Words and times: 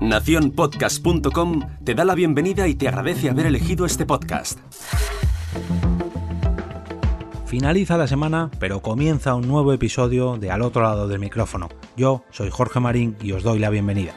Naciónpodcast.com 0.00 1.60
te 1.84 1.94
da 1.94 2.04
la 2.04 2.14
bienvenida 2.14 2.68
y 2.68 2.74
te 2.74 2.88
agradece 2.88 3.30
haber 3.30 3.46
elegido 3.46 3.86
este 3.86 4.04
podcast. 4.04 4.58
Finaliza 7.46 7.96
la 7.96 8.06
semana, 8.06 8.50
pero 8.58 8.80
comienza 8.80 9.34
un 9.34 9.48
nuevo 9.48 9.72
episodio 9.72 10.36
de 10.36 10.50
Al 10.50 10.62
otro 10.62 10.82
lado 10.82 11.08
del 11.08 11.20
micrófono. 11.20 11.68
Yo 11.96 12.24
soy 12.30 12.50
Jorge 12.50 12.80
Marín 12.80 13.16
y 13.22 13.32
os 13.32 13.42
doy 13.42 13.58
la 13.58 13.70
bienvenida. 13.70 14.14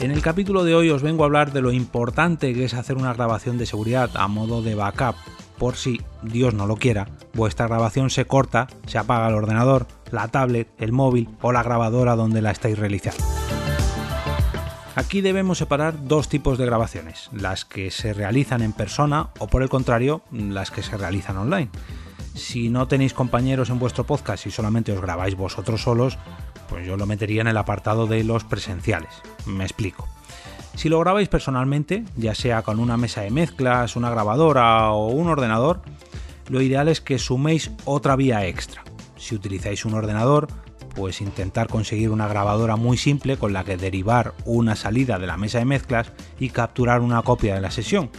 En 0.00 0.10
el 0.10 0.22
capítulo 0.22 0.64
de 0.64 0.74
hoy 0.74 0.88
os 0.88 1.02
vengo 1.02 1.24
a 1.24 1.26
hablar 1.26 1.52
de 1.52 1.60
lo 1.60 1.72
importante 1.72 2.54
que 2.54 2.64
es 2.64 2.72
hacer 2.72 2.96
una 2.96 3.12
grabación 3.12 3.58
de 3.58 3.66
seguridad 3.66 4.08
a 4.14 4.28
modo 4.28 4.62
de 4.62 4.74
backup, 4.74 5.14
por 5.60 5.76
si, 5.76 6.00
Dios 6.22 6.54
no 6.54 6.66
lo 6.66 6.76
quiera, 6.76 7.06
vuestra 7.34 7.68
grabación 7.68 8.08
se 8.08 8.24
corta, 8.24 8.66
se 8.86 8.96
apaga 8.96 9.28
el 9.28 9.34
ordenador, 9.34 9.86
la 10.10 10.26
tablet, 10.28 10.68
el 10.78 10.90
móvil 10.90 11.28
o 11.42 11.52
la 11.52 11.62
grabadora 11.62 12.16
donde 12.16 12.40
la 12.40 12.50
estáis 12.50 12.78
realizando. 12.78 13.22
Aquí 14.96 15.20
debemos 15.20 15.58
separar 15.58 16.06
dos 16.06 16.30
tipos 16.30 16.56
de 16.56 16.64
grabaciones, 16.64 17.28
las 17.30 17.66
que 17.66 17.90
se 17.90 18.14
realizan 18.14 18.62
en 18.62 18.72
persona 18.72 19.28
o 19.38 19.48
por 19.48 19.62
el 19.62 19.68
contrario, 19.68 20.22
las 20.32 20.70
que 20.70 20.82
se 20.82 20.96
realizan 20.96 21.36
online. 21.36 21.68
Si 22.34 22.70
no 22.70 22.88
tenéis 22.88 23.12
compañeros 23.12 23.68
en 23.68 23.78
vuestro 23.78 24.04
podcast 24.04 24.46
y 24.46 24.50
solamente 24.50 24.92
os 24.92 25.02
grabáis 25.02 25.34
vosotros 25.34 25.82
solos, 25.82 26.16
pues 26.70 26.86
yo 26.86 26.96
lo 26.96 27.04
metería 27.04 27.42
en 27.42 27.48
el 27.48 27.58
apartado 27.58 28.06
de 28.06 28.24
los 28.24 28.44
presenciales. 28.44 29.12
Me 29.44 29.64
explico. 29.64 30.08
Si 30.74 30.88
lo 30.88 31.00
grabáis 31.00 31.28
personalmente, 31.28 32.04
ya 32.16 32.34
sea 32.34 32.62
con 32.62 32.80
una 32.80 32.96
mesa 32.96 33.22
de 33.22 33.30
mezclas, 33.30 33.96
una 33.96 34.10
grabadora 34.10 34.90
o 34.92 35.08
un 35.08 35.28
ordenador, 35.28 35.82
lo 36.48 36.62
ideal 36.62 36.88
es 36.88 37.00
que 37.00 37.18
suméis 37.18 37.70
otra 37.84 38.16
vía 38.16 38.46
extra. 38.46 38.82
Si 39.16 39.34
utilizáis 39.34 39.84
un 39.84 39.94
ordenador, 39.94 40.48
pues 40.94 41.20
intentar 41.20 41.68
conseguir 41.68 42.10
una 42.10 42.28
grabadora 42.28 42.76
muy 42.76 42.96
simple 42.96 43.36
con 43.36 43.52
la 43.52 43.64
que 43.64 43.76
derivar 43.76 44.34
una 44.44 44.76
salida 44.76 45.18
de 45.18 45.26
la 45.26 45.36
mesa 45.36 45.58
de 45.58 45.64
mezclas 45.64 46.12
y 46.38 46.50
capturar 46.50 47.00
una 47.00 47.22
copia 47.22 47.54
de 47.54 47.60
la 47.60 47.70
sesión 47.70 48.10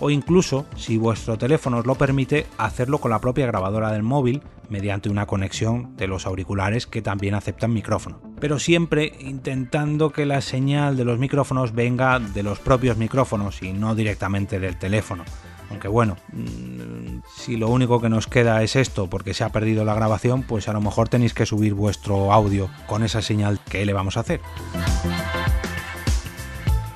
o 0.00 0.10
incluso, 0.10 0.66
si 0.76 0.96
vuestro 0.96 1.38
teléfono 1.38 1.78
os 1.78 1.86
lo 1.86 1.94
permite, 1.94 2.46
hacerlo 2.56 2.98
con 2.98 3.10
la 3.10 3.20
propia 3.20 3.46
grabadora 3.46 3.92
del 3.92 4.02
móvil 4.02 4.42
mediante 4.68 5.08
una 5.08 5.26
conexión 5.26 5.96
de 5.96 6.06
los 6.06 6.26
auriculares 6.26 6.86
que 6.86 7.02
también 7.02 7.34
aceptan 7.34 7.72
micrófono. 7.72 8.20
Pero 8.40 8.58
siempre 8.58 9.14
intentando 9.20 10.10
que 10.10 10.26
la 10.26 10.40
señal 10.40 10.96
de 10.96 11.04
los 11.04 11.18
micrófonos 11.18 11.74
venga 11.74 12.18
de 12.20 12.42
los 12.42 12.58
propios 12.58 12.96
micrófonos 12.96 13.62
y 13.62 13.72
no 13.72 13.94
directamente 13.94 14.60
del 14.60 14.78
teléfono. 14.78 15.24
Aunque 15.70 15.88
bueno, 15.88 16.16
mm, 16.32 17.20
si 17.36 17.56
lo 17.56 17.68
único 17.68 18.00
que 18.00 18.08
nos 18.08 18.26
queda 18.26 18.62
es 18.62 18.76
esto 18.76 19.08
porque 19.08 19.34
se 19.34 19.44
ha 19.44 19.50
perdido 19.50 19.84
la 19.84 19.94
grabación, 19.94 20.42
pues 20.42 20.68
a 20.68 20.72
lo 20.72 20.80
mejor 20.80 21.08
tenéis 21.08 21.34
que 21.34 21.46
subir 21.46 21.74
vuestro 21.74 22.32
audio 22.32 22.70
con 22.86 23.02
esa 23.02 23.20
señal 23.20 23.60
que 23.68 23.84
le 23.84 23.92
vamos 23.92 24.16
a 24.16 24.20
hacer. 24.20 24.40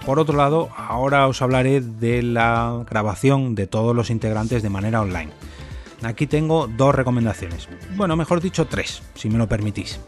Por 0.04 0.18
otro 0.18 0.36
lado, 0.36 0.68
ahora 0.76 1.28
os 1.28 1.42
hablaré 1.42 1.80
de 1.80 2.22
la 2.22 2.84
grabación 2.88 3.54
de 3.54 3.66
todos 3.66 3.94
los 3.94 4.10
integrantes 4.10 4.62
de 4.62 4.68
manera 4.68 5.00
online. 5.00 5.30
Aquí 6.02 6.26
tengo 6.26 6.66
dos 6.66 6.94
recomendaciones. 6.94 7.68
Bueno, 7.94 8.16
mejor 8.16 8.40
dicho 8.40 8.66
tres, 8.66 9.02
si 9.14 9.28
me 9.30 9.38
lo 9.38 9.48
permitís. 9.48 10.00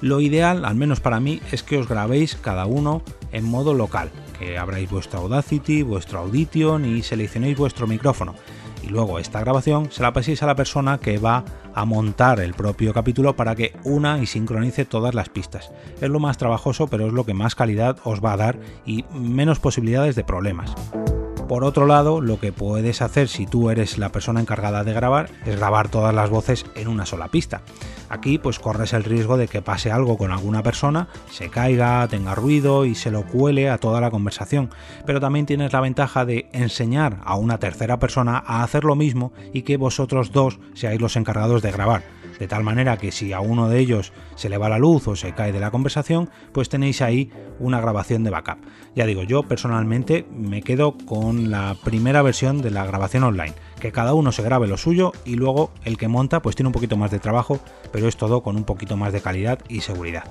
Lo 0.00 0.20
ideal, 0.20 0.64
al 0.64 0.76
menos 0.76 1.00
para 1.00 1.20
mí, 1.20 1.42
es 1.52 1.62
que 1.62 1.76
os 1.76 1.88
grabéis 1.88 2.36
cada 2.36 2.64
uno 2.64 3.02
en 3.32 3.44
modo 3.44 3.74
local, 3.74 4.10
que 4.38 4.56
abráis 4.56 4.90
vuestra 4.90 5.18
Audacity, 5.18 5.82
vuestro 5.82 6.20
Audition 6.20 6.84
y 6.84 7.02
seleccionéis 7.02 7.58
vuestro 7.58 7.86
micrófono 7.86 8.34
y 8.82 8.88
luego 8.88 9.18
esta 9.18 9.40
grabación 9.40 9.90
se 9.90 10.02
la 10.02 10.12
paséis 10.12 10.42
a 10.42 10.46
la 10.46 10.54
persona 10.54 10.98
que 10.98 11.18
va 11.18 11.44
a 11.78 11.84
montar 11.84 12.40
el 12.40 12.54
propio 12.54 12.92
capítulo 12.92 13.36
para 13.36 13.54
que 13.54 13.72
una 13.84 14.18
y 14.18 14.26
sincronice 14.26 14.84
todas 14.84 15.14
las 15.14 15.28
pistas. 15.28 15.70
Es 16.00 16.10
lo 16.10 16.18
más 16.18 16.36
trabajoso, 16.36 16.88
pero 16.88 17.06
es 17.06 17.12
lo 17.12 17.24
que 17.24 17.34
más 17.34 17.54
calidad 17.54 17.98
os 18.02 18.22
va 18.22 18.32
a 18.32 18.36
dar 18.36 18.58
y 18.84 19.04
menos 19.14 19.60
posibilidades 19.60 20.16
de 20.16 20.24
problemas. 20.24 20.74
Por 21.48 21.62
otro 21.62 21.86
lado, 21.86 22.20
lo 22.20 22.40
que 22.40 22.52
puedes 22.52 23.00
hacer 23.00 23.28
si 23.28 23.46
tú 23.46 23.70
eres 23.70 23.96
la 23.96 24.10
persona 24.10 24.40
encargada 24.40 24.82
de 24.82 24.92
grabar 24.92 25.30
es 25.46 25.56
grabar 25.56 25.88
todas 25.88 26.14
las 26.14 26.30
voces 26.30 26.66
en 26.74 26.88
una 26.88 27.06
sola 27.06 27.28
pista. 27.28 27.62
Aquí 28.08 28.38
pues 28.38 28.58
corres 28.58 28.92
el 28.92 29.04
riesgo 29.04 29.36
de 29.36 29.48
que 29.48 29.62
pase 29.62 29.90
algo 29.90 30.16
con 30.16 30.30
alguna 30.30 30.62
persona, 30.62 31.08
se 31.30 31.50
caiga, 31.50 32.06
tenga 32.08 32.34
ruido 32.34 32.84
y 32.84 32.94
se 32.94 33.10
lo 33.10 33.24
cuele 33.24 33.70
a 33.70 33.78
toda 33.78 34.00
la 34.00 34.10
conversación. 34.10 34.70
Pero 35.06 35.20
también 35.20 35.46
tienes 35.46 35.72
la 35.72 35.80
ventaja 35.80 36.24
de 36.24 36.48
enseñar 36.52 37.18
a 37.24 37.36
una 37.36 37.58
tercera 37.58 37.98
persona 37.98 38.42
a 38.46 38.62
hacer 38.62 38.84
lo 38.84 38.94
mismo 38.94 39.32
y 39.52 39.62
que 39.62 39.76
vosotros 39.76 40.32
dos 40.32 40.58
seáis 40.74 41.00
los 41.00 41.16
encargados 41.16 41.62
de 41.62 41.72
grabar 41.72 42.17
de 42.38 42.48
tal 42.48 42.64
manera 42.64 42.96
que 42.96 43.12
si 43.12 43.32
a 43.32 43.40
uno 43.40 43.68
de 43.68 43.78
ellos 43.78 44.12
se 44.34 44.48
le 44.48 44.58
va 44.58 44.68
la 44.68 44.78
luz 44.78 45.08
o 45.08 45.16
se 45.16 45.32
cae 45.32 45.52
de 45.52 45.60
la 45.60 45.70
conversación, 45.70 46.30
pues 46.52 46.68
tenéis 46.68 47.02
ahí 47.02 47.30
una 47.58 47.80
grabación 47.80 48.24
de 48.24 48.30
backup. 48.30 48.58
Ya 48.94 49.06
digo, 49.06 49.22
yo 49.22 49.42
personalmente 49.42 50.26
me 50.30 50.62
quedo 50.62 50.96
con 51.06 51.50
la 51.50 51.76
primera 51.84 52.22
versión 52.22 52.62
de 52.62 52.70
la 52.70 52.86
grabación 52.86 53.24
online, 53.24 53.54
que 53.80 53.92
cada 53.92 54.14
uno 54.14 54.32
se 54.32 54.42
grabe 54.42 54.68
lo 54.68 54.76
suyo 54.76 55.12
y 55.24 55.36
luego 55.36 55.70
el 55.84 55.98
que 55.98 56.08
monta 56.08 56.40
pues 56.40 56.56
tiene 56.56 56.68
un 56.68 56.72
poquito 56.72 56.96
más 56.96 57.10
de 57.10 57.18
trabajo, 57.18 57.60
pero 57.92 58.08
es 58.08 58.16
todo 58.16 58.42
con 58.42 58.56
un 58.56 58.64
poquito 58.64 58.96
más 58.96 59.12
de 59.12 59.20
calidad 59.20 59.58
y 59.68 59.80
seguridad. 59.80 60.24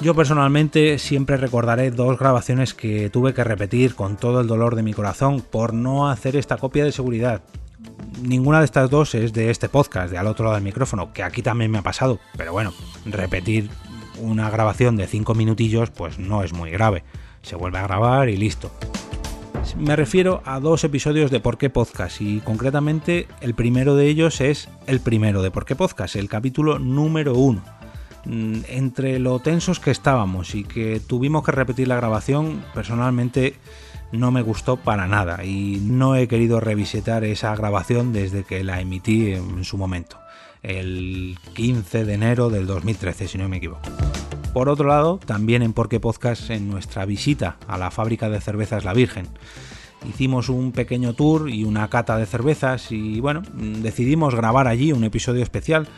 Yo 0.00 0.14
personalmente 0.14 0.98
siempre 1.00 1.36
recordaré 1.36 1.90
dos 1.90 2.18
grabaciones 2.20 2.72
que 2.72 3.10
tuve 3.10 3.34
que 3.34 3.42
repetir 3.42 3.96
con 3.96 4.16
todo 4.16 4.40
el 4.40 4.46
dolor 4.46 4.76
de 4.76 4.84
mi 4.84 4.92
corazón 4.92 5.40
por 5.40 5.74
no 5.74 6.08
hacer 6.08 6.36
esta 6.36 6.56
copia 6.56 6.84
de 6.84 6.92
seguridad 6.92 7.42
ninguna 8.22 8.58
de 8.58 8.64
estas 8.64 8.90
dos 8.90 9.14
es 9.14 9.32
de 9.32 9.50
este 9.50 9.68
podcast, 9.68 10.10
de 10.10 10.18
al 10.18 10.26
otro 10.26 10.44
lado 10.44 10.56
del 10.56 10.64
micrófono, 10.64 11.12
que 11.12 11.22
aquí 11.22 11.42
también 11.42 11.70
me 11.70 11.78
ha 11.78 11.82
pasado. 11.82 12.18
Pero 12.36 12.52
bueno, 12.52 12.72
repetir 13.04 13.70
una 14.20 14.50
grabación 14.50 14.96
de 14.96 15.06
5 15.06 15.34
minutillos 15.34 15.90
pues 15.90 16.18
no 16.18 16.42
es 16.42 16.52
muy 16.52 16.70
grave. 16.70 17.04
Se 17.42 17.56
vuelve 17.56 17.78
a 17.78 17.82
grabar 17.82 18.28
y 18.28 18.36
listo. 18.36 18.70
Me 19.76 19.96
refiero 19.96 20.42
a 20.44 20.60
dos 20.60 20.82
episodios 20.84 21.30
de 21.30 21.40
Por 21.40 21.58
qué 21.58 21.70
Podcast 21.70 22.20
y 22.20 22.40
concretamente 22.40 23.28
el 23.40 23.54
primero 23.54 23.96
de 23.96 24.06
ellos 24.06 24.40
es 24.40 24.68
el 24.86 25.00
primero 25.00 25.42
de 25.42 25.50
Por 25.50 25.64
qué 25.64 25.76
Podcast, 25.76 26.16
el 26.16 26.28
capítulo 26.28 26.78
número 26.78 27.34
1. 27.34 27.62
Mm, 28.24 28.60
entre 28.68 29.18
lo 29.18 29.38
tensos 29.38 29.78
que 29.78 29.90
estábamos 29.90 30.54
y 30.54 30.64
que 30.64 31.00
tuvimos 31.00 31.44
que 31.44 31.52
repetir 31.52 31.88
la 31.88 31.96
grabación, 31.96 32.64
personalmente 32.74 33.54
no 34.12 34.30
me 34.30 34.42
gustó 34.42 34.76
para 34.76 35.06
nada 35.06 35.44
y 35.44 35.80
no 35.82 36.16
he 36.16 36.28
querido 36.28 36.60
revisitar 36.60 37.24
esa 37.24 37.54
grabación 37.54 38.12
desde 38.12 38.44
que 38.44 38.64
la 38.64 38.80
emití 38.80 39.32
en 39.32 39.64
su 39.64 39.76
momento, 39.76 40.18
el 40.62 41.36
15 41.54 42.04
de 42.04 42.14
enero 42.14 42.50
del 42.50 42.66
2013, 42.66 43.28
si 43.28 43.38
no 43.38 43.48
me 43.48 43.58
equivoco. 43.58 43.82
Por 44.52 44.68
otro 44.68 44.88
lado, 44.88 45.18
también 45.24 45.62
en 45.62 45.72
Porque 45.72 46.00
Podcast, 46.00 46.50
en 46.50 46.70
nuestra 46.70 47.04
visita 47.04 47.56
a 47.68 47.78
la 47.78 47.90
fábrica 47.90 48.28
de 48.28 48.40
cervezas 48.40 48.84
La 48.84 48.94
Virgen, 48.94 49.28
hicimos 50.08 50.48
un 50.48 50.72
pequeño 50.72 51.12
tour 51.12 51.50
y 51.50 51.64
una 51.64 51.88
cata 51.88 52.16
de 52.16 52.26
cervezas 52.26 52.90
y 52.90 53.20
bueno, 53.20 53.42
decidimos 53.52 54.34
grabar 54.34 54.66
allí 54.66 54.92
un 54.92 55.04
episodio 55.04 55.42
especial 55.42 55.88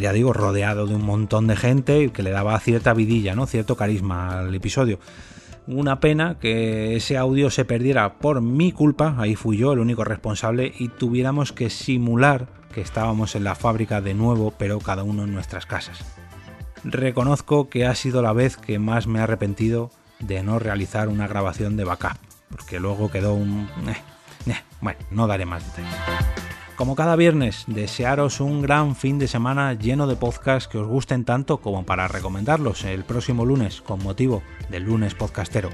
ya 0.00 0.12
digo, 0.12 0.32
rodeado 0.32 0.86
de 0.86 0.94
un 0.94 1.04
montón 1.04 1.46
de 1.46 1.56
gente 1.56 2.10
que 2.10 2.22
le 2.22 2.30
daba 2.30 2.58
cierta 2.60 2.94
vidilla, 2.94 3.34
¿no? 3.34 3.46
Cierto 3.46 3.76
carisma 3.76 4.40
al 4.40 4.54
episodio. 4.54 4.98
Una 5.66 5.98
pena 5.98 6.38
que 6.38 6.96
ese 6.96 7.16
audio 7.16 7.50
se 7.50 7.64
perdiera 7.64 8.14
por 8.18 8.42
mi 8.42 8.70
culpa, 8.70 9.14
ahí 9.18 9.34
fui 9.34 9.56
yo 9.56 9.72
el 9.72 9.78
único 9.78 10.04
responsable, 10.04 10.72
y 10.78 10.88
tuviéramos 10.88 11.52
que 11.52 11.70
simular 11.70 12.48
que 12.74 12.82
estábamos 12.82 13.34
en 13.34 13.44
la 13.44 13.54
fábrica 13.54 14.00
de 14.00 14.14
nuevo, 14.14 14.52
pero 14.58 14.78
cada 14.78 15.04
uno 15.04 15.24
en 15.24 15.32
nuestras 15.32 15.64
casas. 15.64 16.04
Reconozco 16.82 17.70
que 17.70 17.86
ha 17.86 17.94
sido 17.94 18.20
la 18.20 18.34
vez 18.34 18.58
que 18.58 18.78
más 18.78 19.06
me 19.06 19.20
he 19.20 19.22
arrepentido 19.22 19.90
de 20.18 20.42
no 20.42 20.58
realizar 20.58 21.08
una 21.08 21.26
grabación 21.26 21.76
de 21.76 21.84
backup, 21.84 22.18
porque 22.50 22.78
luego 22.78 23.10
quedó 23.10 23.34
un... 23.34 23.68
Eh, 23.88 24.50
eh, 24.50 24.60
bueno, 24.80 24.98
no 25.10 25.26
daré 25.26 25.46
más 25.46 25.64
detalles. 25.64 26.23
Como 26.76 26.96
cada 26.96 27.14
viernes, 27.14 27.64
desearos 27.68 28.40
un 28.40 28.60
gran 28.60 28.96
fin 28.96 29.20
de 29.20 29.28
semana 29.28 29.74
lleno 29.74 30.08
de 30.08 30.16
podcasts 30.16 30.68
que 30.68 30.78
os 30.78 30.88
gusten 30.88 31.24
tanto 31.24 31.58
como 31.58 31.86
para 31.86 32.08
recomendarlos 32.08 32.84
el 32.84 33.04
próximo 33.04 33.44
lunes 33.44 33.80
con 33.80 34.02
motivo 34.02 34.42
del 34.70 34.82
lunes 34.82 35.14
podcastero. 35.14 35.70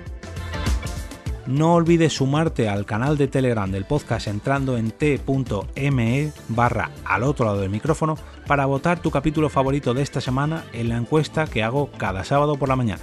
No 1.46 1.74
olvides 1.74 2.12
sumarte 2.12 2.68
al 2.68 2.84
canal 2.84 3.16
de 3.16 3.28
Telegram 3.28 3.70
del 3.70 3.86
podcast 3.86 4.26
entrando 4.26 4.76
en 4.76 4.90
t.me 4.90 6.32
barra 6.48 6.90
al 7.06 7.22
otro 7.22 7.46
lado 7.46 7.60
del 7.62 7.70
micrófono 7.70 8.18
para 8.46 8.66
votar 8.66 9.00
tu 9.00 9.10
capítulo 9.10 9.48
favorito 9.48 9.94
de 9.94 10.02
esta 10.02 10.20
semana 10.20 10.64
en 10.74 10.90
la 10.90 10.98
encuesta 10.98 11.46
que 11.46 11.62
hago 11.62 11.90
cada 11.96 12.24
sábado 12.24 12.56
por 12.56 12.68
la 12.68 12.76
mañana. 12.76 13.02